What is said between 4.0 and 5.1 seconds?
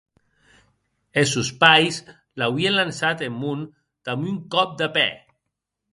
damb un còp de pè.